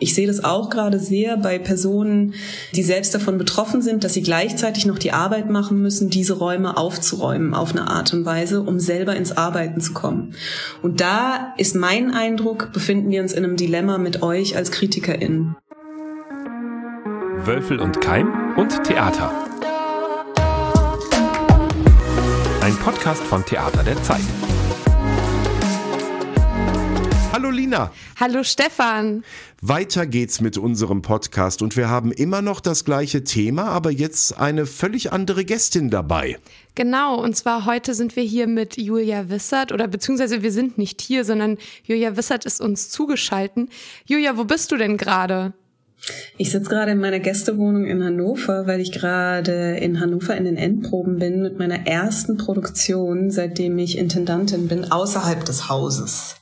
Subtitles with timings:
[0.00, 2.34] Ich sehe das auch gerade sehr bei Personen,
[2.74, 6.76] die selbst davon betroffen sind, dass sie gleichzeitig noch die Arbeit machen müssen, diese Räume
[6.76, 10.34] aufzuräumen auf eine Art und Weise, um selber ins Arbeiten zu kommen.
[10.82, 15.56] Und da ist mein Eindruck, befinden wir uns in einem Dilemma mit euch als KritikerInnen.
[17.44, 19.32] Wölfel und Keim und Theater.
[22.60, 24.20] Ein Podcast von Theater der Zeit.
[27.30, 27.92] Hallo Lina.
[28.18, 29.22] Hallo Stefan.
[29.60, 34.38] Weiter geht's mit unserem Podcast und wir haben immer noch das gleiche Thema, aber jetzt
[34.38, 36.38] eine völlig andere Gästin dabei.
[36.74, 41.02] Genau, und zwar heute sind wir hier mit Julia Wissert oder beziehungsweise wir sind nicht
[41.02, 43.68] hier, sondern Julia Wissert ist uns zugeschalten.
[44.06, 45.52] Julia, wo bist du denn gerade?
[46.38, 50.56] Ich sitze gerade in meiner Gästewohnung in Hannover, weil ich gerade in Hannover in den
[50.56, 56.36] Endproben bin mit meiner ersten Produktion, seitdem ich Intendantin bin, außerhalb des Hauses.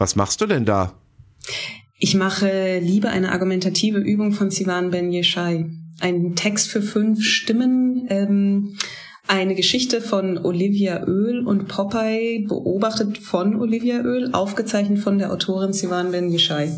[0.00, 0.94] Was machst du denn da?
[1.98, 5.66] Ich mache Liebe eine argumentative Übung von Sivan Ben Yeshai.
[6.00, 8.78] Ein Text für fünf Stimmen, ähm,
[9.28, 15.74] eine Geschichte von Olivia Öl und Popeye, beobachtet von Olivia Öl, aufgezeichnet von der Autorin
[15.74, 16.70] Sivan Ben Yeshai.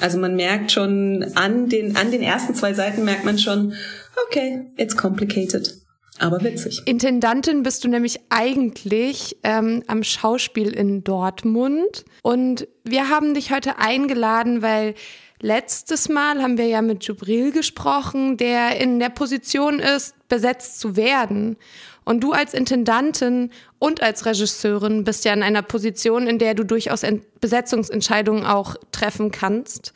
[0.00, 3.74] Also man merkt schon an den, an den ersten zwei Seiten merkt man schon,
[4.26, 5.80] okay, it's complicated
[6.18, 6.82] aber witzig.
[6.86, 12.04] Intendantin bist du nämlich eigentlich ähm, am Schauspiel in Dortmund.
[12.22, 14.94] Und wir haben dich heute eingeladen, weil
[15.40, 20.96] letztes Mal haben wir ja mit Jubril gesprochen, der in der Position ist, besetzt zu
[20.96, 21.58] werden.
[22.04, 26.64] Und du als Intendantin und als Regisseurin bist ja in einer Position, in der du
[26.64, 27.02] durchaus
[27.40, 29.92] Besetzungsentscheidungen auch treffen kannst.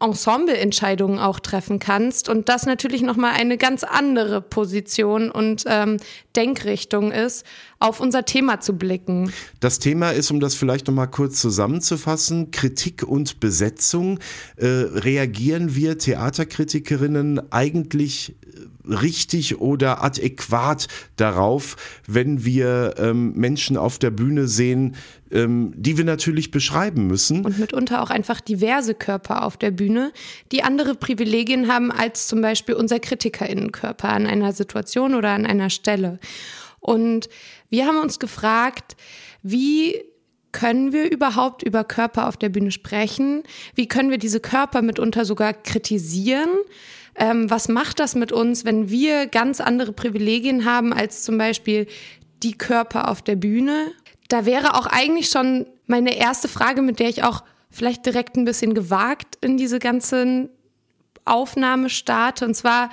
[0.00, 5.96] Ensembleentscheidungen auch treffen kannst und das natürlich nochmal eine ganz andere Position und ähm,
[6.36, 7.44] Denkrichtung ist,
[7.80, 9.32] auf unser Thema zu blicken.
[9.58, 14.20] Das Thema ist, um das vielleicht nochmal kurz zusammenzufassen, Kritik und Besetzung.
[14.56, 18.36] Äh, reagieren wir Theaterkritikerinnen eigentlich
[18.88, 24.96] richtig oder adäquat darauf, wenn wir ähm, Menschen auf der Bühne sehen,
[25.30, 27.44] ähm, die wir natürlich beschreiben müssen.
[27.44, 30.12] Und mitunter auch einfach diverse Körper auf der Bühne,
[30.52, 35.70] die andere Privilegien haben als zum Beispiel unser KritikerInnenkörper an einer Situation oder an einer
[35.70, 36.18] Stelle.
[36.80, 37.28] Und
[37.70, 38.96] wir haben uns gefragt,
[39.42, 40.02] wie
[40.52, 43.42] können wir überhaupt über Körper auf der Bühne sprechen?
[43.74, 46.48] Wie können wir diese Körper mitunter sogar kritisieren?
[47.18, 51.88] Ähm, was macht das mit uns, wenn wir ganz andere Privilegien haben als zum Beispiel
[52.44, 53.92] die Körper auf der Bühne?
[54.28, 58.44] Da wäre auch eigentlich schon meine erste Frage, mit der ich auch vielleicht direkt ein
[58.44, 60.48] bisschen gewagt in diese ganzen
[61.24, 62.44] Aufnahme starte.
[62.44, 62.90] Und zwar,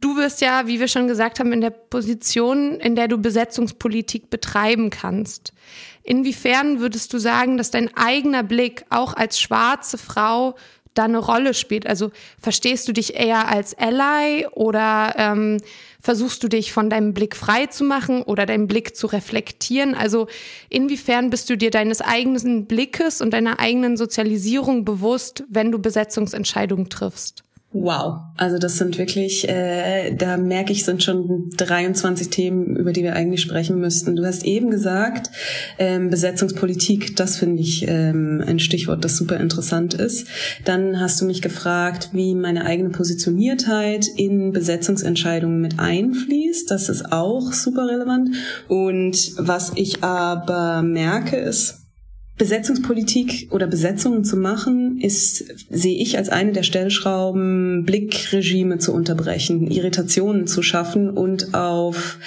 [0.00, 4.30] du wirst ja, wie wir schon gesagt haben, in der Position, in der du Besetzungspolitik
[4.30, 5.52] betreiben kannst.
[6.02, 10.56] Inwiefern würdest du sagen, dass dein eigener Blick auch als schwarze Frau
[10.98, 11.86] da eine Rolle spielt.
[11.86, 12.10] Also
[12.40, 15.58] verstehst du dich eher als Ally oder ähm,
[16.00, 19.94] versuchst du dich von deinem Blick frei zu machen oder deinen Blick zu reflektieren?
[19.94, 20.26] Also
[20.68, 26.88] inwiefern bist du dir deines eigenen Blickes und deiner eigenen Sozialisierung bewusst, wenn du Besetzungsentscheidungen
[26.88, 27.44] triffst?
[27.70, 33.02] Wow, also das sind wirklich, äh, da merke ich, sind schon 23 Themen, über die
[33.02, 34.16] wir eigentlich sprechen müssten.
[34.16, 35.30] Du hast eben gesagt,
[35.78, 40.28] ähm, Besetzungspolitik, das finde ich ähm, ein Stichwort, das super interessant ist.
[40.64, 46.70] Dann hast du mich gefragt, wie meine eigene Positioniertheit in Besetzungsentscheidungen mit einfließt.
[46.70, 48.30] Das ist auch super relevant.
[48.68, 51.87] Und was ich aber merke, ist,
[52.38, 59.68] Besetzungspolitik oder Besetzungen zu machen, ist, sehe ich als eine der Stellschrauben, Blickregime zu unterbrechen,
[59.68, 62.18] Irritationen zu schaffen und auf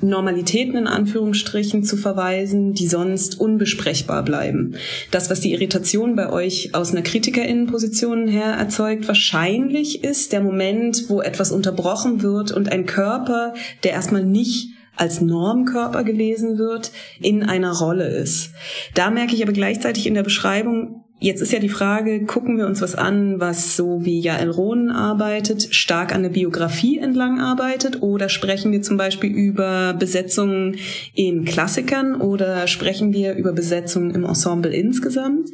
[0.00, 4.74] Normalitäten in Anführungsstrichen zu verweisen, die sonst unbesprechbar bleiben.
[5.10, 11.04] Das, was die Irritation bei euch aus einer Kritikerinnenposition her erzeugt, wahrscheinlich ist der Moment,
[11.08, 13.52] wo etwas unterbrochen wird und ein Körper,
[13.84, 18.52] der erstmal nicht als Normkörper gelesen wird, in einer Rolle ist.
[18.94, 22.66] Da merke ich aber gleichzeitig in der Beschreibung, Jetzt ist ja die Frage, gucken wir
[22.66, 28.02] uns was an, was so wie Jael Rohn arbeitet, stark an der Biografie entlang arbeitet,
[28.02, 30.76] oder sprechen wir zum Beispiel über Besetzungen
[31.14, 35.48] in Klassikern oder sprechen wir über Besetzungen im Ensemble insgesamt?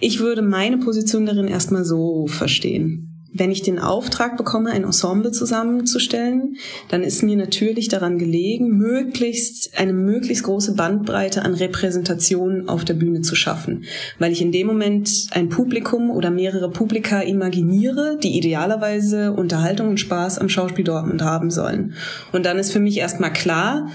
[0.00, 3.05] Ich würde meine Position darin erstmal so verstehen
[3.38, 6.56] wenn ich den Auftrag bekomme, ein Ensemble zusammenzustellen,
[6.88, 12.94] dann ist mir natürlich daran gelegen, möglichst eine möglichst große Bandbreite an Repräsentationen auf der
[12.94, 13.84] Bühne zu schaffen,
[14.18, 20.00] weil ich in dem Moment ein Publikum oder mehrere Publika imaginiere, die idealerweise Unterhaltung und
[20.00, 21.94] Spaß am Schauspiel Dortmund haben sollen.
[22.32, 23.90] Und dann ist für mich erstmal klar,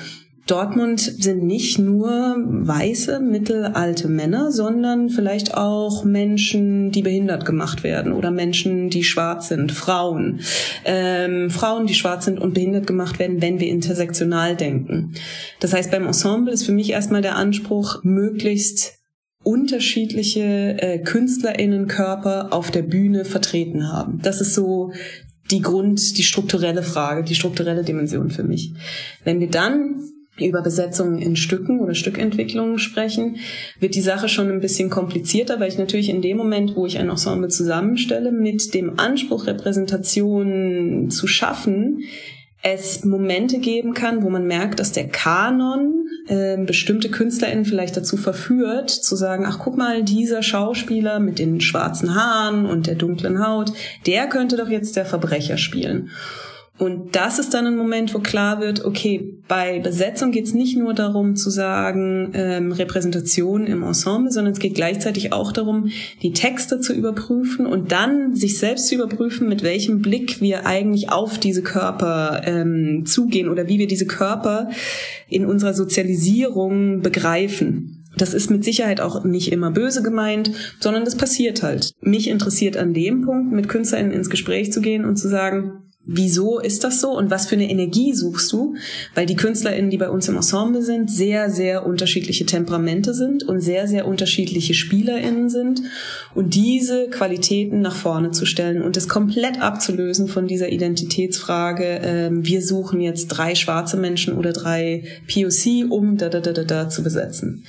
[0.52, 8.12] Dortmund sind nicht nur weiße, mittelalte Männer, sondern vielleicht auch Menschen, die behindert gemacht werden
[8.12, 10.42] oder Menschen, die schwarz sind, Frauen.
[10.84, 15.14] Ähm, Frauen, die schwarz sind und behindert gemacht werden, wenn wir intersektional denken.
[15.62, 19.00] Das heißt, beim Ensemble ist für mich erstmal der Anspruch, möglichst
[19.44, 24.20] unterschiedliche äh, KünstlerInnenkörper auf der Bühne vertreten haben.
[24.22, 24.92] Das ist so
[25.50, 28.74] die Grund, die strukturelle Frage, die strukturelle Dimension für mich.
[29.24, 30.02] Wenn wir dann
[30.38, 33.38] über Besetzungen in Stücken oder Stückentwicklungen sprechen,
[33.80, 36.98] wird die Sache schon ein bisschen komplizierter, weil ich natürlich in dem Moment, wo ich
[36.98, 42.04] ein Ensemble zusammenstelle, mit dem Anspruch, Repräsentation zu schaffen,
[42.64, 48.18] es Momente geben kann, wo man merkt, dass der Kanon äh, bestimmte KünstlerInnen vielleicht dazu
[48.18, 53.46] verführt, zu sagen, ach guck mal, dieser Schauspieler mit den schwarzen Haaren und der dunklen
[53.46, 53.74] Haut,
[54.06, 56.12] der könnte doch jetzt der Verbrecher spielen.
[56.78, 60.78] Und das ist dann ein Moment, wo klar wird, okay, bei Besetzung geht es nicht
[60.78, 65.92] nur darum zu sagen, ähm, Repräsentation im Ensemble, sondern es geht gleichzeitig auch darum,
[66.24, 71.12] die Texte zu überprüfen und dann sich selbst zu überprüfen, mit welchem Blick wir eigentlich
[71.12, 74.70] auf diese Körper ähm, zugehen oder wie wir diese Körper
[75.30, 78.04] in unserer Sozialisierung begreifen.
[78.18, 81.92] Das ist mit Sicherheit auch nicht immer böse gemeint, sondern das passiert halt.
[82.02, 86.60] Mich interessiert an dem Punkt, mit KünstlerInnen ins Gespräch zu gehen und zu sagen, wieso
[86.60, 88.76] ist das so und was für eine Energie suchst du?
[89.16, 93.62] Weil die KünstlerInnen, die bei uns im Ensemble sind, sehr, sehr unterschiedliche Temperamente sind und
[93.62, 95.82] sehr, sehr unterschiedliche SpielerInnen sind.
[96.36, 102.30] Und diese Qualitäten nach vorne zu stellen und es komplett abzulösen von dieser Identitätsfrage, äh,
[102.32, 106.90] wir suchen jetzt drei schwarze Menschen oder drei POC, um da, da, da, da, da
[106.90, 107.64] zu besetzen.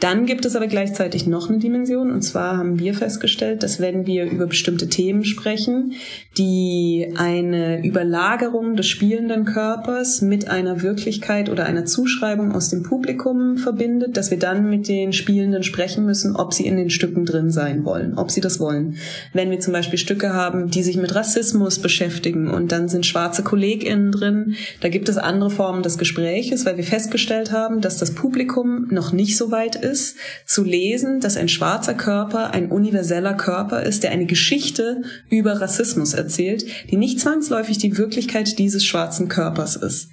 [0.00, 4.06] Dann gibt es aber gleichzeitig noch eine Dimension und zwar haben wir festgestellt, dass wenn
[4.06, 5.92] wir über bestimmte Themen sprechen,
[6.36, 13.56] die eine Überlagerung des spielenden Körpers mit einer Wirklichkeit oder einer Zuschreibung aus dem Publikum
[13.56, 17.50] verbindet, dass wir dann mit den Spielenden sprechen müssen, ob sie in den Stücken drin
[17.50, 18.96] sein wollen, ob sie das wollen.
[19.32, 23.42] Wenn wir zum Beispiel Stücke haben, die sich mit Rassismus beschäftigen und dann sind schwarze
[23.42, 28.14] KollegInnen drin, da gibt es andere Formen des Gespräches, weil wir festgestellt haben, dass das
[28.14, 33.82] Publikum noch nicht so weit ist, zu lesen, dass ein schwarzer Körper ein universeller Körper
[33.82, 39.28] ist, der eine Geschichte über Rassismus erzählt, die nicht zwangsläufig häufig die Wirklichkeit dieses schwarzen
[39.28, 40.10] Körpers ist.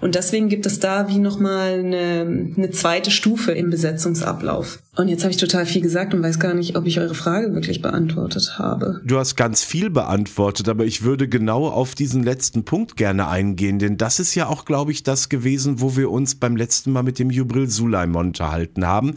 [0.00, 4.80] Und deswegen gibt es da wie nochmal eine, eine zweite Stufe im Besetzungsablauf.
[4.96, 7.54] Und jetzt habe ich total viel gesagt und weiß gar nicht, ob ich eure Frage
[7.54, 9.00] wirklich beantwortet habe.
[9.04, 13.78] Du hast ganz viel beantwortet, aber ich würde genau auf diesen letzten Punkt gerne eingehen,
[13.78, 17.04] denn das ist ja auch, glaube ich, das gewesen, wo wir uns beim letzten Mal
[17.04, 19.14] mit dem Jubril Suleiman unterhalten haben.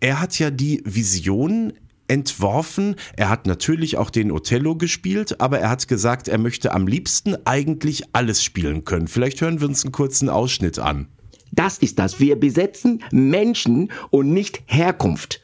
[0.00, 1.74] Er hat ja die Vision
[2.08, 2.96] entworfen.
[3.16, 7.36] Er hat natürlich auch den Othello gespielt, aber er hat gesagt, er möchte am liebsten
[7.46, 9.08] eigentlich alles spielen können.
[9.08, 11.08] Vielleicht hören wir uns einen kurzen Ausschnitt an.
[11.52, 12.20] Das ist das.
[12.20, 15.42] Wir besetzen Menschen und nicht Herkunft.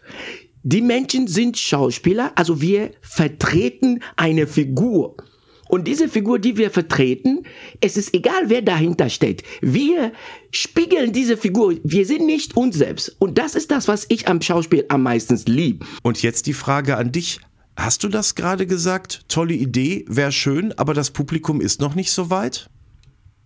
[0.62, 5.16] Die Menschen sind Schauspieler, also wir vertreten eine Figur.
[5.74, 7.42] Und diese Figur, die wir vertreten,
[7.80, 9.42] es ist egal, wer dahinter steht.
[9.60, 10.12] Wir
[10.52, 11.74] spiegeln diese Figur.
[11.82, 13.16] Wir sind nicht uns selbst.
[13.18, 15.84] Und das ist das, was ich am Schauspiel am meisten liebe.
[16.04, 17.40] Und jetzt die Frage an dich.
[17.76, 19.24] Hast du das gerade gesagt?
[19.26, 22.70] Tolle Idee, wäre schön, aber das Publikum ist noch nicht so weit?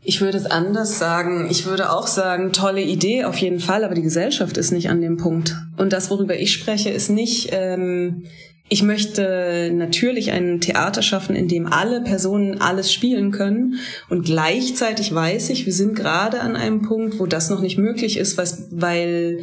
[0.03, 1.49] Ich würde es anders sagen.
[1.51, 5.01] Ich würde auch sagen, tolle Idee auf jeden Fall, aber die Gesellschaft ist nicht an
[5.01, 5.57] dem Punkt.
[5.79, 8.25] Und das, worüber ich spreche, ist nicht, ähm,
[8.69, 13.77] ich möchte natürlich ein Theater schaffen, in dem alle Personen alles spielen können.
[14.09, 18.19] Und gleichzeitig weiß ich, wir sind gerade an einem Punkt, wo das noch nicht möglich
[18.19, 18.39] ist,
[18.71, 19.41] weil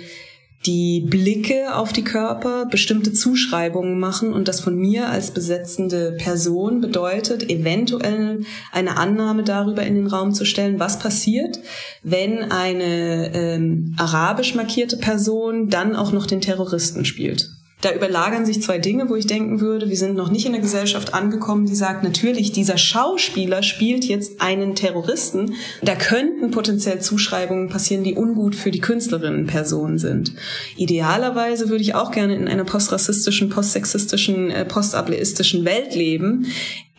[0.65, 6.81] die Blicke auf die Körper bestimmte Zuschreibungen machen und das von mir als besetzende Person
[6.81, 8.41] bedeutet, eventuell
[8.71, 11.59] eine Annahme darüber in den Raum zu stellen, was passiert,
[12.01, 18.63] wenn eine ähm, arabisch markierte Person dann auch noch den Terroristen spielt da überlagern sich
[18.63, 21.75] zwei Dinge, wo ich denken würde, wir sind noch nicht in der Gesellschaft angekommen, die
[21.75, 25.53] sagt, natürlich, dieser Schauspieler spielt jetzt einen Terroristen.
[25.83, 30.33] Da könnten potenziell Zuschreibungen passieren, die ungut für die Künstlerinnenperson sind.
[30.77, 36.47] Idealerweise würde ich auch gerne in einer postrassistischen, postsexistischen, äh, postableistischen Welt leben,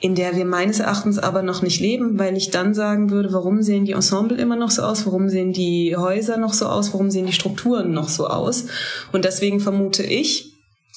[0.00, 3.62] in der wir meines Erachtens aber noch nicht leben, weil ich dann sagen würde, warum
[3.62, 7.10] sehen die Ensemble immer noch so aus, warum sehen die Häuser noch so aus, warum
[7.10, 8.66] sehen die Strukturen noch so aus.
[9.12, 10.55] Und deswegen vermute ich,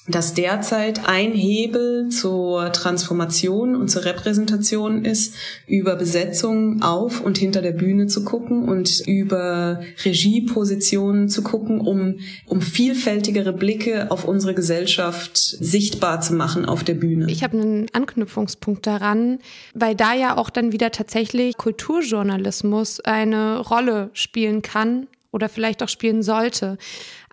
[0.10, 5.36] dass derzeit ein Hebel zur Transformation und zur Repräsentation ist,
[5.68, 12.20] über Besetzung auf und hinter der Bühne zu gucken und über Regiepositionen zu gucken, um,
[12.46, 17.28] um vielfältigere Blicke auf unsere Gesellschaft sichtbar zu machen auf der Bühne.
[17.30, 19.40] Ich habe einen Anknüpfungspunkt daran,
[19.74, 25.90] weil da ja auch dann wieder tatsächlich Kulturjournalismus eine Rolle spielen kann oder vielleicht auch
[25.90, 26.78] spielen sollte.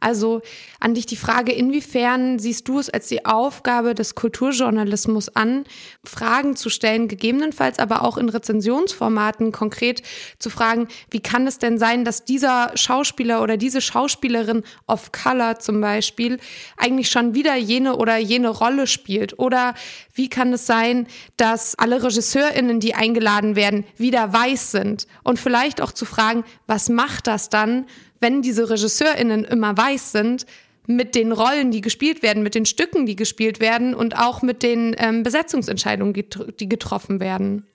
[0.01, 0.43] Also
[0.79, 5.65] an dich die Frage, inwiefern siehst du es als die Aufgabe des Kulturjournalismus an,
[6.05, 10.03] Fragen zu stellen, gegebenenfalls aber auch in Rezensionsformaten konkret
[10.39, 15.59] zu fragen, wie kann es denn sein, dass dieser Schauspieler oder diese Schauspielerin of Color
[15.59, 16.39] zum Beispiel
[16.77, 19.39] eigentlich schon wieder jene oder jene Rolle spielt?
[19.39, 19.75] Oder
[20.15, 25.07] wie kann es sein, dass alle RegisseurInnen, die eingeladen werden, wieder weiß sind?
[25.23, 27.87] Und vielleicht auch zu fragen, was macht das dann
[28.21, 30.47] wenn diese RegisseurInnen immer weiß sind,
[30.87, 34.63] mit den Rollen, die gespielt werden, mit den Stücken, die gespielt werden und auch mit
[34.63, 37.67] den ähm, Besetzungsentscheidungen, die getroffen werden.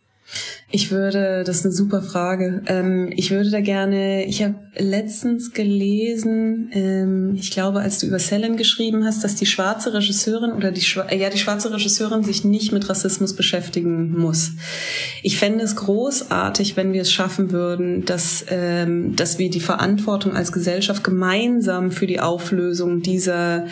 [0.74, 2.62] Ich würde, das ist eine super Frage.
[2.68, 8.20] Ähm, ich würde da gerne, ich habe letztens gelesen, ähm, ich glaube, als du über
[8.20, 12.46] Selen geschrieben hast, dass die schwarze Regisseurin oder die, äh, ja, die schwarze Regisseurin sich
[12.46, 14.52] nicht mit Rassismus beschäftigen muss.
[15.24, 20.34] Ich fände es großartig, wenn wir es schaffen würden, dass, ähm, dass wir die Verantwortung
[20.38, 23.66] als Gesellschaft gemeinsam für die Auflösung dieser,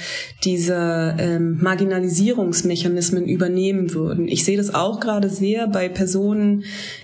[0.44, 4.28] dieser ähm, Marginalisierungsmechanismen übernehmen würden.
[4.28, 6.49] Ich sehe das auch gerade sehr bei Personen,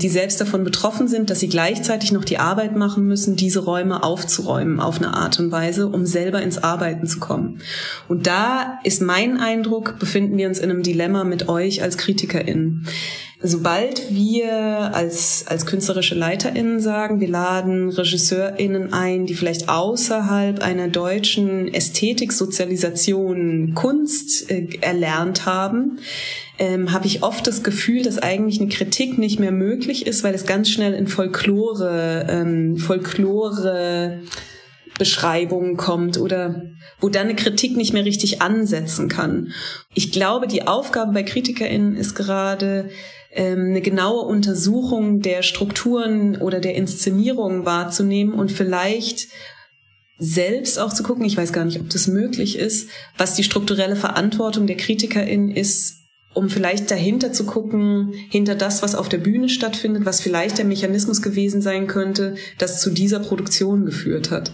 [0.01, 4.03] die selbst davon betroffen sind, dass sie gleichzeitig noch die Arbeit machen müssen, diese Räume
[4.03, 7.61] aufzuräumen auf eine Art und Weise, um selber ins Arbeiten zu kommen.
[8.07, 12.87] Und da ist mein Eindruck, befinden wir uns in einem Dilemma mit euch als KritikerInnen
[13.41, 20.87] sobald wir als, als künstlerische LeiterInnen sagen, wir laden RegisseurInnen ein, die vielleicht außerhalb einer
[20.87, 25.99] deutschen Ästhetik-Sozialisation Kunst äh, erlernt haben,
[26.57, 30.33] ähm, habe ich oft das Gefühl, dass eigentlich eine Kritik nicht mehr möglich ist, weil
[30.33, 34.21] es ganz schnell in Folklore, ähm, Folklore
[34.97, 36.63] Beschreibungen kommt oder
[36.99, 39.51] wo dann eine Kritik nicht mehr richtig ansetzen kann.
[39.93, 42.89] Ich glaube, die Aufgabe bei KritikerInnen ist gerade,
[43.31, 49.27] ähm, eine genaue Untersuchung der Strukturen oder der Inszenierung wahrzunehmen und vielleicht
[50.17, 53.97] selbst auch zu gucken, ich weiß gar nicht, ob das möglich ist, was die strukturelle
[53.97, 56.04] Verantwortung der KritikerInnen ist,
[56.35, 60.65] um vielleicht dahinter zu gucken, hinter das, was auf der Bühne stattfindet, was vielleicht der
[60.65, 64.53] Mechanismus gewesen sein könnte, das zu dieser Produktion geführt hat.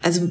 [0.00, 0.30] Also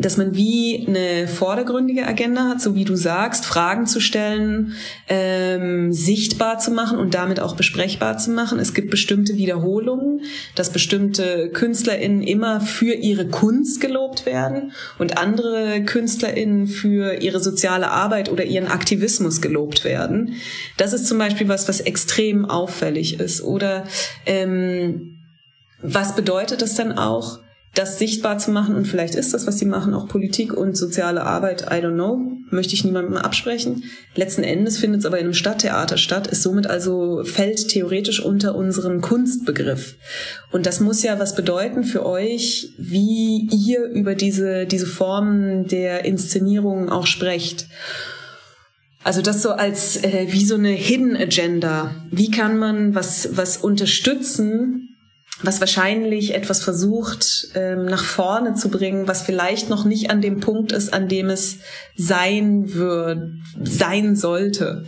[0.00, 4.72] dass man wie eine vordergründige Agenda hat, so wie du sagst, Fragen zu stellen,
[5.08, 8.58] ähm, sichtbar zu machen und damit auch besprechbar zu machen.
[8.58, 10.22] Es gibt bestimmte Wiederholungen,
[10.54, 17.90] dass bestimmte KünstlerInnen immer für ihre Kunst gelobt werden und andere KünstlerInnen für ihre soziale
[17.90, 20.36] Arbeit oder ihren Aktivismus gelobt werden.
[20.78, 23.42] Das ist zum Beispiel was, was extrem auffällig ist.
[23.42, 23.84] Oder
[24.24, 25.18] ähm,
[25.82, 27.40] was bedeutet das dann auch?
[27.74, 31.22] Das sichtbar zu machen und vielleicht ist das, was sie machen, auch Politik und soziale
[31.22, 33.84] Arbeit, I don't know, möchte ich niemandem absprechen.
[34.16, 38.56] Letzten Endes findet es aber in einem Stadttheater statt, ist somit also fällt theoretisch unter
[38.56, 39.94] unseren Kunstbegriff.
[40.50, 46.04] Und das muss ja was bedeuten für euch, wie ihr über diese, diese Formen der
[46.04, 47.68] Inszenierung auch sprecht.
[49.02, 51.94] Also das so als äh, wie so eine Hidden Agenda.
[52.10, 54.89] Wie kann man was was unterstützen,
[55.42, 60.40] was wahrscheinlich etwas versucht ähm, nach vorne zu bringen, was vielleicht noch nicht an dem
[60.40, 61.58] Punkt ist, an dem es
[61.96, 63.32] sein wird,
[63.62, 64.84] sein sollte.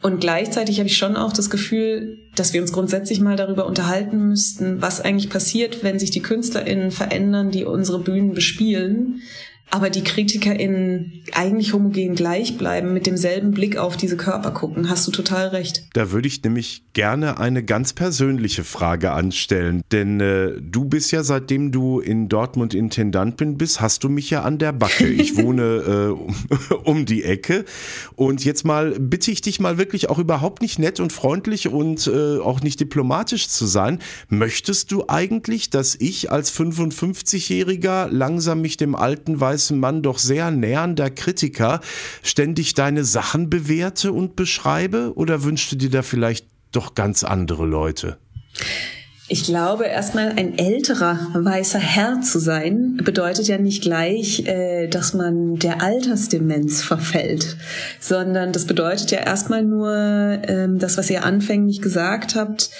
[0.00, 4.28] Und gleichzeitig habe ich schon auch das Gefühl, dass wir uns grundsätzlich mal darüber unterhalten
[4.28, 9.22] müssten, was eigentlich passiert, wenn sich die KünstlerInnen verändern, die unsere Bühnen bespielen,
[9.70, 14.88] aber die KritikerInnen eigentlich homogen gleich bleiben, mit demselben Blick auf diese Körper gucken.
[14.88, 15.84] Hast du total recht.
[15.92, 19.82] Da würde ich nämlich gerne eine ganz persönliche Frage anstellen.
[19.92, 24.42] Denn äh, du bist ja, seitdem du in Dortmund Intendantin bist, hast du mich ja
[24.42, 25.06] an der Backe.
[25.06, 26.16] Ich wohne
[26.72, 27.64] äh, um die Ecke.
[28.16, 32.06] Und jetzt mal bitte ich dich mal wirklich auch überhaupt nicht nett und freundlich und
[32.06, 33.98] äh, auch nicht diplomatisch zu sein.
[34.28, 40.18] Möchtest du eigentlich, dass ich als 55-Jähriger langsam mich dem alten Weiß weißen Mann doch
[40.18, 41.80] sehr nähernder Kritiker
[42.22, 45.12] ständig deine Sachen bewerte und beschreibe?
[45.16, 48.18] Oder wünschst du dir da vielleicht doch ganz andere Leute?
[49.30, 55.12] Ich glaube, erstmal ein älterer weißer Herr zu sein, bedeutet ja nicht gleich, äh, dass
[55.12, 57.56] man der Altersdemenz verfällt,
[57.98, 62.70] sondern das bedeutet ja erstmal nur ähm, das, was ihr anfänglich gesagt habt,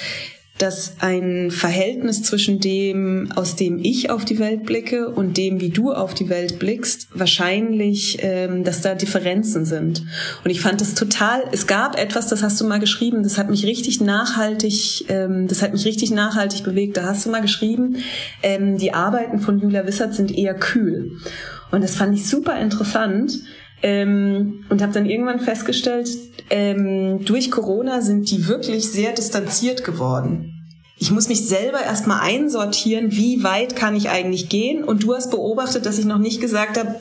[0.58, 5.70] dass ein Verhältnis zwischen dem, aus dem ich auf die Welt blicke und dem, wie
[5.70, 10.02] du auf die Welt blickst, wahrscheinlich, ähm, dass da Differenzen sind.
[10.44, 13.50] Und ich fand es total, es gab etwas, das hast du mal geschrieben, das hat
[13.50, 16.96] mich richtig nachhaltig, ähm, das hat mich richtig nachhaltig bewegt.
[16.96, 17.96] Da hast du mal geschrieben,
[18.42, 21.12] ähm, die Arbeiten von Julia Wissert sind eher kühl.
[21.70, 23.32] Und das fand ich super interessant.
[23.82, 26.08] Ähm, und habe dann irgendwann festgestellt,
[26.50, 30.54] ähm, durch Corona sind die wirklich sehr distanziert geworden.
[31.00, 34.82] ich muss mich selber erstmal einsortieren, wie weit kann ich eigentlich gehen.
[34.82, 36.96] Und du hast beobachtet, dass ich noch nicht gesagt habe,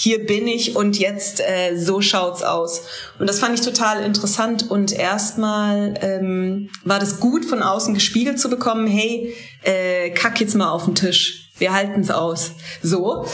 [0.00, 2.82] hier bin ich und jetzt äh, so schaut's aus.
[3.18, 4.70] Und das fand ich total interessant.
[4.70, 10.54] Und erstmal ähm, war das gut von außen gespiegelt zu bekommen, hey, äh, kack jetzt
[10.54, 11.50] mal auf den Tisch.
[11.58, 12.52] Wir halten's aus.
[12.82, 13.26] So.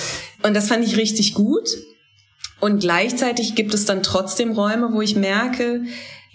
[0.43, 1.69] Und das fand ich richtig gut.
[2.65, 5.83] Und gleichzeitig gibt es dann trotzdem Räume, wo ich merke,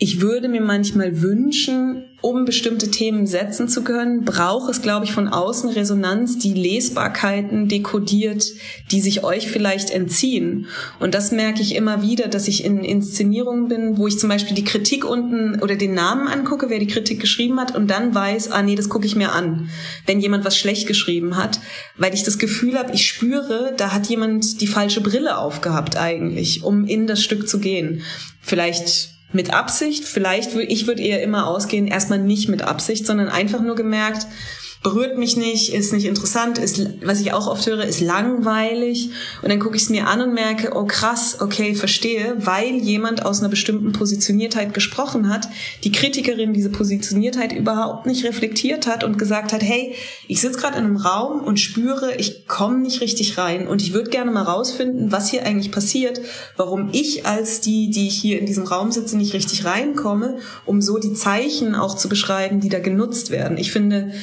[0.01, 5.11] ich würde mir manchmal wünschen, um bestimmte Themen setzen zu können, braucht es, glaube ich,
[5.11, 8.45] von außen Resonanz, die Lesbarkeiten dekodiert,
[8.91, 10.67] die sich euch vielleicht entziehen.
[11.01, 14.55] Und das merke ich immer wieder, dass ich in Inszenierungen bin, wo ich zum Beispiel
[14.55, 18.51] die Kritik unten oder den Namen angucke, wer die Kritik geschrieben hat, und dann weiß,
[18.51, 19.69] ah nee, das gucke ich mir an,
[20.05, 21.59] wenn jemand was schlecht geschrieben hat,
[21.97, 26.63] weil ich das Gefühl habe, ich spüre, da hat jemand die falsche Brille aufgehabt eigentlich,
[26.63, 28.01] um in das Stück zu gehen.
[28.41, 30.05] Vielleicht mit Absicht.
[30.05, 34.27] Vielleicht, ich würde eher immer ausgehen, erstmal nicht mit Absicht, sondern einfach nur gemerkt,
[34.81, 39.09] berührt mich nicht, ist nicht interessant, ist, was ich auch oft höre, ist langweilig.
[39.41, 43.25] Und dann gucke ich es mir an und merke, oh krass, okay, verstehe, weil jemand
[43.25, 45.49] aus einer bestimmten Positioniertheit gesprochen hat,
[45.83, 49.95] die Kritikerin diese Positioniertheit überhaupt nicht reflektiert hat und gesagt hat, hey,
[50.29, 53.91] ich sitze gerade in einem Raum und spüre, ich komme nicht richtig rein und ich
[53.91, 56.21] würde gerne mal rausfinden, was hier eigentlich passiert,
[56.55, 60.99] warum ich als die, die hier in diesem Raum sitze, nicht richtig reinkomme, um so
[60.99, 63.57] die Zeichen auch zu beschreiben, die da genutzt werden.
[63.57, 64.13] Ich finde,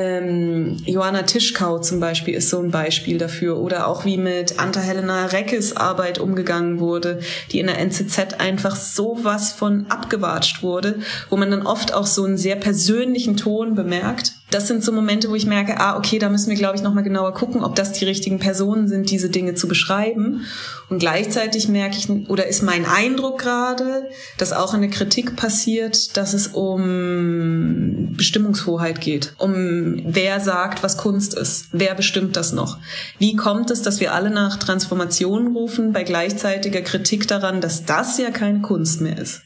[0.00, 3.58] ähm, Johanna Tischkau zum Beispiel ist so ein Beispiel dafür.
[3.58, 7.20] Oder auch wie mit Anta Helena Reckes Arbeit umgegangen wurde,
[7.52, 12.06] die in der NZZ einfach so was von abgewatscht wurde, wo man dann oft auch
[12.06, 16.18] so einen sehr persönlichen Ton bemerkt das sind so Momente, wo ich merke, ah, okay,
[16.18, 19.30] da müssen wir, glaube ich, nochmal genauer gucken, ob das die richtigen Personen sind, diese
[19.30, 20.44] Dinge zu beschreiben.
[20.88, 26.16] Und gleichzeitig merke ich, oder ist mein Eindruck gerade, dass auch in der Kritik passiert,
[26.16, 29.34] dass es um Bestimmungshoheit geht.
[29.38, 31.66] Um wer sagt, was Kunst ist.
[31.70, 32.78] Wer bestimmt das noch?
[33.18, 38.18] Wie kommt es, dass wir alle nach Transformation rufen, bei gleichzeitiger Kritik daran, dass das
[38.18, 39.42] ja keine Kunst mehr ist?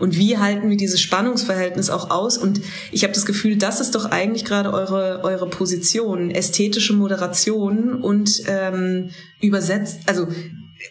[0.00, 2.38] Und wie halten wir dieses Spannungsverhältnis auch aus?
[2.38, 7.94] Und ich habe das Gefühl, das ist doch eigentlich gerade eure, eure Position, ästhetische Moderation
[7.94, 9.10] und ähm,
[9.40, 10.26] übersetzt, also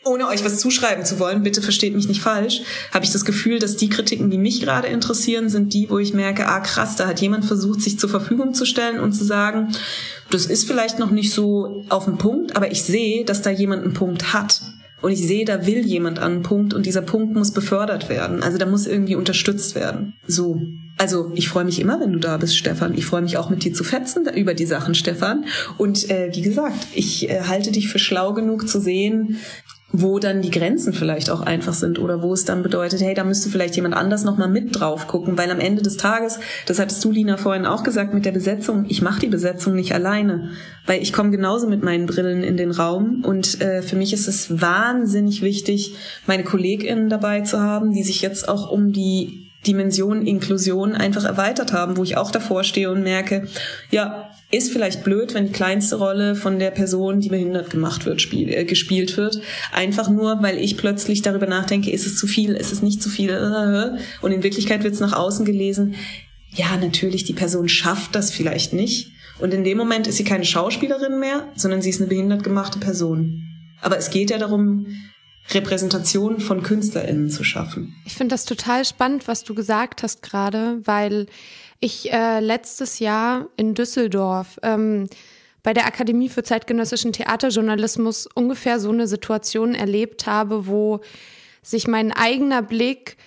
[0.05, 2.61] ohne euch was zuschreiben zu wollen, bitte versteht mich nicht falsch,
[2.93, 6.13] habe ich das Gefühl, dass die Kritiken, die mich gerade interessieren, sind die, wo ich
[6.13, 9.69] merke, ah krass, da hat jemand versucht, sich zur Verfügung zu stellen und zu sagen,
[10.29, 13.83] das ist vielleicht noch nicht so auf den Punkt, aber ich sehe, dass da jemand
[13.83, 14.61] einen Punkt hat.
[15.01, 18.43] Und ich sehe, da will jemand an einen Punkt und dieser Punkt muss befördert werden.
[18.43, 20.13] Also da muss irgendwie unterstützt werden.
[20.27, 20.61] So.
[20.97, 22.97] Also ich freue mich immer, wenn du da bist, Stefan.
[22.97, 25.45] Ich freue mich auch mit dir zu fetzen über die Sachen, Stefan.
[25.77, 29.37] Und äh, wie gesagt, ich äh, halte dich für schlau genug zu sehen,
[29.91, 33.23] wo dann die Grenzen vielleicht auch einfach sind oder wo es dann bedeutet, hey, da
[33.23, 37.03] müsste vielleicht jemand anders nochmal mit drauf gucken, weil am Ende des Tages, das hattest
[37.03, 40.51] du, Lina, vorhin auch gesagt mit der Besetzung, ich mache die Besetzung nicht alleine,
[40.85, 44.27] weil ich komme genauso mit meinen Brillen in den Raum und äh, für mich ist
[44.27, 45.95] es wahnsinnig wichtig,
[46.27, 51.73] meine KollegInnen dabei zu haben, die sich jetzt auch um die Dimension Inklusion einfach erweitert
[51.73, 53.47] haben, wo ich auch davor stehe und merke,
[53.91, 58.21] ja, ist vielleicht blöd, wenn die kleinste Rolle von der Person, die behindert gemacht wird,
[58.21, 59.41] spiel, äh, gespielt wird.
[59.71, 63.09] Einfach nur, weil ich plötzlich darüber nachdenke, ist es zu viel, ist es nicht zu
[63.09, 63.99] viel.
[64.21, 65.95] Und in Wirklichkeit wird es nach außen gelesen.
[66.51, 69.11] Ja, natürlich, die Person schafft das vielleicht nicht.
[69.39, 72.79] Und in dem Moment ist sie keine Schauspielerin mehr, sondern sie ist eine behindert gemachte
[72.79, 73.43] Person.
[73.81, 74.87] Aber es geht ja darum,
[75.51, 77.95] Repräsentation von KünstlerInnen zu schaffen.
[78.05, 81.27] Ich finde das total spannend, was du gesagt hast gerade, weil
[81.79, 85.07] ich äh, letztes Jahr in Düsseldorf ähm,
[85.63, 91.01] bei der Akademie für zeitgenössischen Theaterjournalismus ungefähr so eine Situation erlebt habe, wo
[91.61, 93.17] sich mein eigener Blick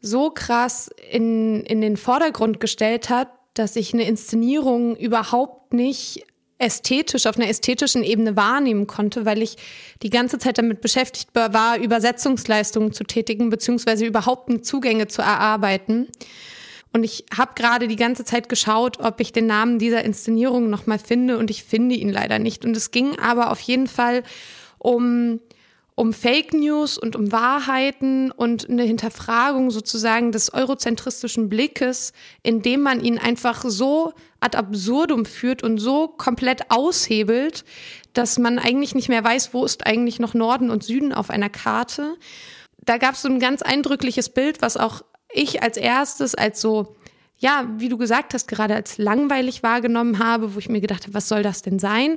[0.00, 6.24] so krass in, in den Vordergrund gestellt hat, dass ich eine Inszenierung überhaupt nicht
[6.58, 9.56] ästhetisch, auf einer ästhetischen Ebene wahrnehmen konnte, weil ich
[10.02, 16.08] die ganze Zeit damit beschäftigt war, Übersetzungsleistungen zu tätigen, beziehungsweise überhaupt Zugänge zu erarbeiten.
[16.92, 20.98] Und ich habe gerade die ganze Zeit geschaut, ob ich den Namen dieser Inszenierung nochmal
[20.98, 22.64] finde und ich finde ihn leider nicht.
[22.64, 24.22] Und es ging aber auf jeden Fall
[24.78, 25.40] um,
[25.94, 33.00] um Fake News und um Wahrheiten und eine Hinterfragung sozusagen des eurozentristischen Blickes, indem man
[33.02, 37.64] ihn einfach so ad absurdum führt und so komplett aushebelt,
[38.12, 41.48] dass man eigentlich nicht mehr weiß, wo ist eigentlich noch Norden und Süden auf einer
[41.48, 42.16] Karte.
[42.84, 45.02] Da gab es so ein ganz eindrückliches Bild, was auch
[45.32, 46.96] ich als erstes als so,
[47.38, 51.14] ja, wie du gesagt hast, gerade als langweilig wahrgenommen habe, wo ich mir gedacht habe,
[51.14, 52.16] was soll das denn sein?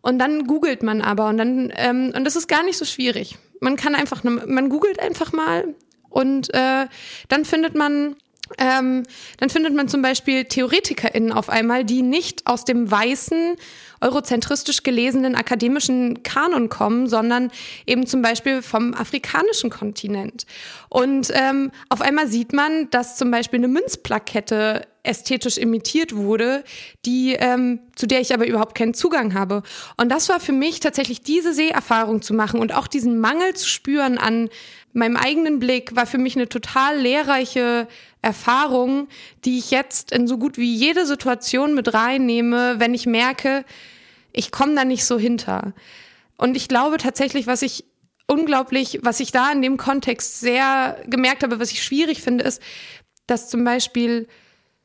[0.00, 3.38] Und dann googelt man aber und dann, ähm, und das ist gar nicht so schwierig.
[3.60, 5.74] Man kann einfach, man googelt einfach mal
[6.10, 6.86] und äh,
[7.28, 8.16] dann findet man
[8.58, 9.02] ähm,
[9.38, 13.56] dann findet man zum Beispiel TheoretikerInnen auf einmal, die nicht aus dem weißen,
[14.00, 17.50] eurozentristisch gelesenen akademischen Kanon kommen, sondern
[17.86, 20.46] eben zum Beispiel vom afrikanischen Kontinent.
[20.88, 26.62] Und ähm, auf einmal sieht man, dass zum Beispiel eine Münzplakette ästhetisch imitiert wurde,
[27.04, 29.62] die ähm, zu der ich aber überhaupt keinen Zugang habe.
[29.96, 33.68] Und das war für mich tatsächlich diese Seherfahrung zu machen und auch diesen Mangel zu
[33.68, 34.48] spüren an
[34.92, 37.88] meinem eigenen Blick war für mich eine total lehrreiche
[38.20, 39.08] Erfahrung,
[39.44, 43.64] die ich jetzt in so gut wie jede Situation mit reinnehme, wenn ich merke,
[44.32, 45.72] ich komme da nicht so hinter.
[46.36, 47.84] Und ich glaube tatsächlich, was ich
[48.26, 52.62] unglaublich, was ich da in dem Kontext sehr gemerkt habe, was ich schwierig finde, ist,
[53.26, 54.28] dass zum Beispiel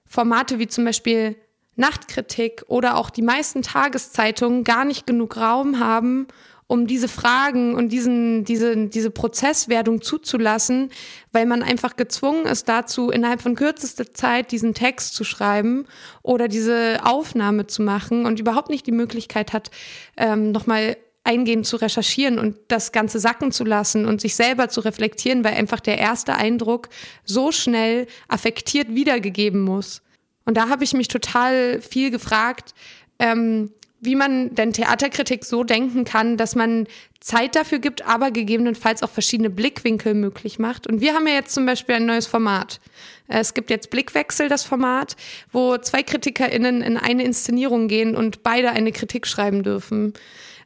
[0.07, 1.35] Formate wie zum Beispiel
[1.75, 6.27] Nachtkritik oder auch die meisten Tageszeitungen gar nicht genug Raum haben,
[6.67, 10.89] um diese Fragen und diesen, diese, diese Prozesswerdung zuzulassen,
[11.31, 15.85] weil man einfach gezwungen ist dazu, innerhalb von kürzester Zeit diesen Text zu schreiben
[16.23, 19.71] oder diese Aufnahme zu machen und überhaupt nicht die Möglichkeit hat,
[20.17, 24.81] ähm, nochmal eingehend zu recherchieren und das Ganze sacken zu lassen und sich selber zu
[24.81, 26.89] reflektieren, weil einfach der erste Eindruck
[27.25, 30.01] so schnell affektiert wiedergegeben muss.
[30.45, 32.73] Und da habe ich mich total viel gefragt,
[33.19, 36.87] ähm, wie man denn Theaterkritik so denken kann, dass man
[37.19, 40.87] Zeit dafür gibt, aber gegebenenfalls auch verschiedene Blickwinkel möglich macht.
[40.87, 42.79] Und wir haben ja jetzt zum Beispiel ein neues Format.
[43.27, 45.17] Es gibt jetzt Blickwechsel, das Format,
[45.51, 50.13] wo zwei KritikerInnen in eine Inszenierung gehen und beide eine Kritik schreiben dürfen.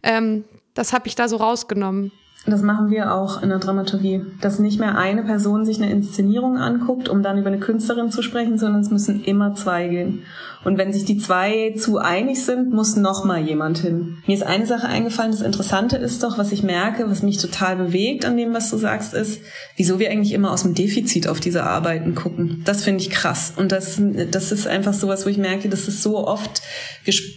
[0.04, 2.12] Ähm, das habe ich da so rausgenommen.
[2.48, 6.58] Das machen wir auch in der Dramaturgie, dass nicht mehr eine Person sich eine Inszenierung
[6.58, 10.24] anguckt, um dann über eine Künstlerin zu sprechen, sondern es müssen immer zwei gehen.
[10.64, 14.18] Und wenn sich die zwei zu einig sind, muss noch mal jemand hin.
[14.28, 17.76] Mir ist eine Sache eingefallen, das Interessante ist doch, was ich merke, was mich total
[17.76, 19.42] bewegt an dem, was du sagst, ist,
[19.76, 22.62] wieso wir eigentlich immer aus dem Defizit auf diese Arbeiten gucken.
[22.66, 23.54] Das finde ich krass.
[23.56, 24.00] Und das,
[24.32, 26.62] das ist einfach sowas, wo ich merke, dass es so oft,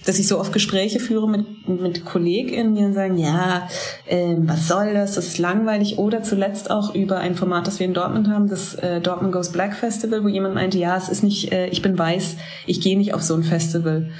[0.07, 3.69] dass ich so oft Gespräche führe mit, mit KollegInnen, die dann sagen, ja,
[4.07, 5.99] äh, was soll das, das ist langweilig.
[5.99, 9.53] Oder zuletzt auch über ein Format, das wir in Dortmund haben, das äh, Dortmund Goes
[9.53, 12.97] Black Festival, wo jemand meinte, ja, es ist nicht, äh, ich bin weiß, ich gehe
[12.97, 14.11] nicht auf so ein Festival.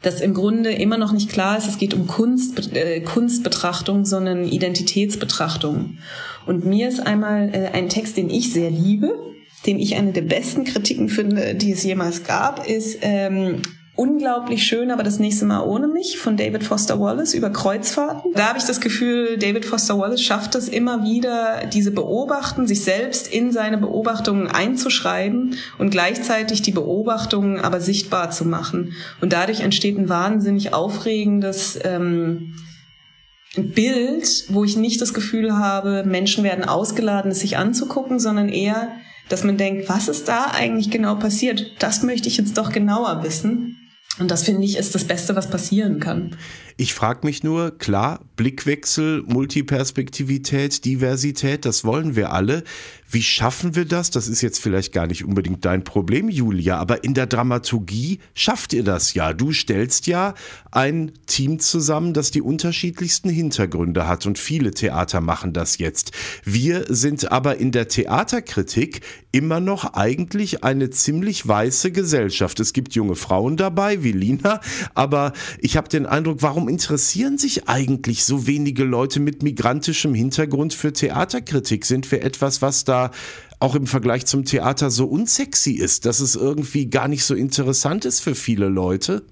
[0.00, 4.44] Dass im Grunde immer noch nicht klar ist, es geht um Kunst, äh, Kunstbetrachtung, sondern
[4.44, 5.98] Identitätsbetrachtung.
[6.46, 9.14] Und mir ist einmal äh, ein Text, den ich sehr liebe,
[9.66, 13.62] den ich eine der besten Kritiken finde, die es jemals gab, ist ähm,
[13.94, 18.32] unglaublich schön, aber das nächste Mal ohne mich von David Foster Wallace über Kreuzfahrten.
[18.34, 22.82] Da habe ich das Gefühl, David Foster Wallace schafft es immer wieder, diese Beobachten, sich
[22.82, 28.94] selbst in seine Beobachtungen einzuschreiben und gleichzeitig die Beobachtungen aber sichtbar zu machen.
[29.20, 32.54] Und dadurch entsteht ein wahnsinnig aufregendes ähm,
[33.56, 38.88] Bild, wo ich nicht das Gefühl habe, Menschen werden ausgeladen, es sich anzugucken, sondern eher,
[39.28, 41.72] dass man denkt, was ist da eigentlich genau passiert?
[41.78, 43.76] Das möchte ich jetzt doch genauer wissen.
[44.18, 46.36] Und das finde ich ist das Beste, was passieren kann.
[46.76, 52.62] Ich frage mich nur, klar, Blickwechsel, Multiperspektivität, Diversität, das wollen wir alle.
[53.12, 54.10] Wie schaffen wir das?
[54.10, 58.72] Das ist jetzt vielleicht gar nicht unbedingt dein Problem, Julia, aber in der Dramaturgie schafft
[58.72, 59.34] ihr das ja.
[59.34, 60.32] Du stellst ja
[60.70, 66.12] ein Team zusammen, das die unterschiedlichsten Hintergründe hat und viele Theater machen das jetzt.
[66.42, 72.60] Wir sind aber in der Theaterkritik immer noch eigentlich eine ziemlich weiße Gesellschaft.
[72.60, 74.62] Es gibt junge Frauen dabei, wie Lina,
[74.94, 80.72] aber ich habe den Eindruck, warum interessieren sich eigentlich so wenige Leute mit migrantischem Hintergrund
[80.72, 81.84] für Theaterkritik?
[81.84, 83.01] Sind wir etwas, was da
[83.58, 88.04] auch im Vergleich zum Theater so unsexy ist, dass es irgendwie gar nicht so interessant
[88.04, 89.22] ist für viele Leute?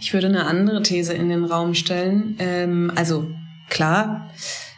[0.00, 2.36] Ich würde eine andere These in den Raum stellen.
[2.38, 3.30] Ähm, also
[3.68, 4.30] klar,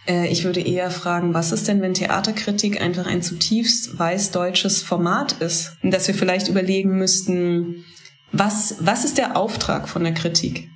[0.06, 5.40] äh, ich würde eher fragen, was ist denn, wenn Theaterkritik einfach ein zutiefst weißdeutsches Format
[5.40, 5.76] ist?
[5.82, 7.84] Und dass wir vielleicht überlegen müssten,
[8.32, 10.68] was, was ist der Auftrag von der Kritik?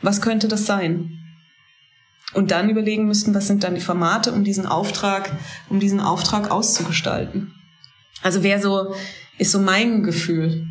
[0.00, 1.18] Was könnte das sein?
[2.36, 5.32] Und dann überlegen müssten, was sind dann die Formate, um diesen Auftrag,
[5.70, 7.54] um diesen Auftrag auszugestalten.
[8.22, 8.94] Also wer so,
[9.38, 10.66] ist so mein Gefühl.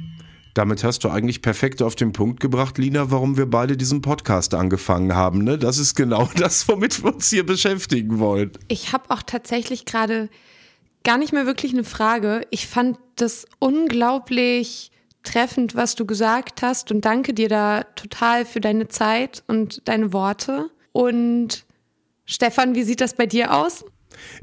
[0.54, 4.54] Damit hast du eigentlich perfekt auf den Punkt gebracht, Lina, warum wir beide diesen Podcast
[4.54, 5.43] angefangen haben.
[5.43, 5.58] Ne?
[5.58, 8.51] Das ist genau das, womit wir uns hier beschäftigen wollen.
[8.67, 10.30] Ich habe auch tatsächlich gerade
[11.04, 12.41] gar nicht mehr wirklich eine Frage.
[12.51, 14.91] Ich fand das unglaublich
[15.23, 20.13] treffend, was du gesagt hast und danke dir da total für deine Zeit und deine
[20.13, 20.69] Worte.
[20.95, 21.65] Und
[22.23, 23.84] Stefan, wie sieht das bei dir aus?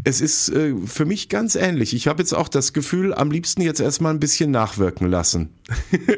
[0.05, 1.95] Es ist äh, für mich ganz ähnlich.
[1.95, 5.55] Ich habe jetzt auch das Gefühl, am liebsten jetzt erstmal ein bisschen nachwirken lassen.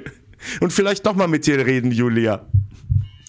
[0.60, 2.46] und vielleicht nochmal mit dir reden, Julia.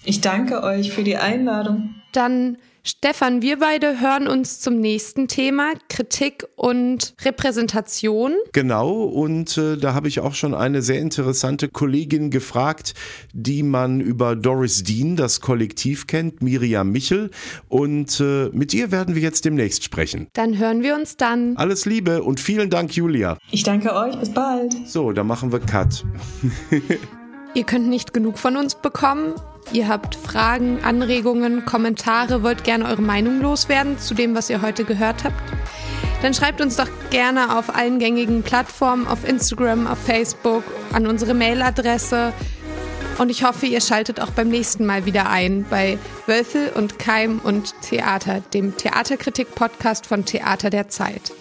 [0.04, 1.94] Ich danke euch für die Einladung.
[2.10, 8.36] Dann Stefan, wir beide hören uns zum nächsten Thema, Kritik und Repräsentation.
[8.52, 12.94] Genau, und äh, da habe ich auch schon eine sehr interessante Kollegin gefragt,
[13.32, 17.32] die man über Doris Dean, das Kollektiv kennt, Miriam Michel.
[17.68, 20.28] Und äh, mit ihr werden wir jetzt demnächst sprechen.
[20.34, 21.56] Dann hören wir uns dann.
[21.56, 23.36] Alles Liebe und vielen Dank, Julia.
[23.50, 24.76] Ich danke euch, bis bald.
[24.86, 26.04] So, dann machen wir Cut.
[27.54, 29.34] Ihr könnt nicht genug von uns bekommen.
[29.72, 34.84] Ihr habt Fragen, Anregungen, Kommentare, wollt gerne eure Meinung loswerden zu dem, was ihr heute
[34.84, 35.40] gehört habt?
[36.22, 41.34] Dann schreibt uns doch gerne auf allen gängigen Plattformen, auf Instagram, auf Facebook, an unsere
[41.34, 42.32] Mailadresse.
[43.18, 47.40] Und ich hoffe, ihr schaltet auch beim nächsten Mal wieder ein bei Wölfel und Keim
[47.42, 51.32] und Theater, dem Theaterkritik-Podcast von Theater der Zeit.